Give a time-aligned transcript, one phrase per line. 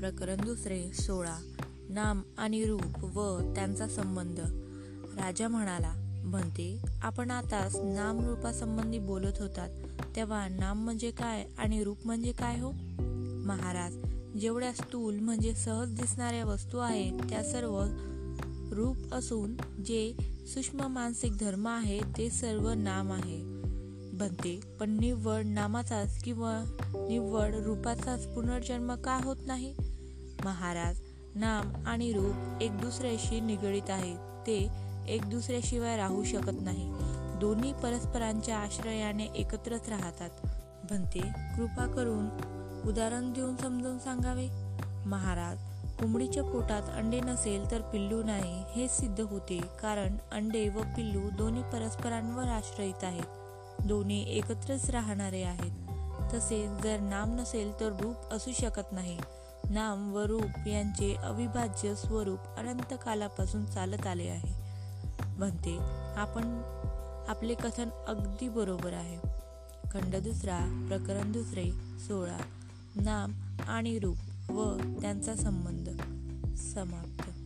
[0.00, 1.36] प्रकरण दुसरे सोळा.
[1.88, 4.40] नाम आणि रूप व त्यांचा संबंध.
[5.18, 9.68] राजा म्हणाला म्हणते आपण आताच नाम रूपासंबंधी बोलत होतात.
[10.16, 12.72] तेव्हा नाम म्हणजे काय आणि रूप म्हणजे काय हो?
[13.46, 13.94] महाराज
[14.38, 17.84] जेवढ्या स्थूल म्हणजे सहज दिसणाऱ्या वस्तू आहेत त्या सर्व
[18.72, 19.56] रूप असून
[19.86, 20.12] जे
[20.54, 23.60] सूक्ष्म मानसिक धर्म आहे ते सर्व नाम आहे.
[24.12, 26.64] बनते पण निव्वळ नामाचाच किंवा
[27.08, 29.74] निव्वळ रूपाचाच पुनर्जन्म का होत नाही?
[30.44, 31.00] महाराज
[31.34, 34.68] नाम आणि रूप एक दुसऱ्याशी निगडीत आहेत ते
[35.08, 36.92] एक दुसऱ्याशिवाय राहू शकत नाही.
[37.38, 40.30] दोन्ही परस्परांच्या आश्रयाने एकत्रच राहतात.
[40.90, 42.26] भंते कृपा करून
[42.88, 44.48] उदाहरण देऊन समजावून सांगावे.
[45.06, 45.58] महाराज
[45.98, 49.60] कोंबडीच्या पोटात अंडे नसेल तर पिल्लू नाही हे सिद्ध होते.
[49.82, 53.86] कारण अंडे व पिल्लू दोन्ही परस्परांवर आश्रयित आहेत.
[53.86, 55.72] दोन्ही एकत्रच राहणारे आहेत.
[56.34, 59.18] तसेच जर नाम नसेल तर रूप असू शकत नाही.
[59.70, 64.54] नाम व रूप यांचे अविभाज्य स्वरूप अनंत कालापासून चालत आले आहे.
[65.38, 65.78] म्हणते
[66.16, 66.62] आपण
[67.28, 69.18] आपले कथन अगदी बरोबर आहे.
[69.90, 72.38] खंड दुसरा प्रकरण दुसरे सोळा.
[72.96, 73.32] नाम
[73.68, 74.16] आणि रूप
[74.50, 75.88] व त्यांचा संबंध.
[76.56, 77.39] समाप्त.